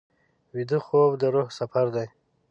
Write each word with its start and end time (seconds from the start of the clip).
ویده 0.53 0.77
خوب 0.85 1.11
د 1.21 1.23
روح 1.33 1.47
سفر 1.59 1.85
دی 1.95 2.07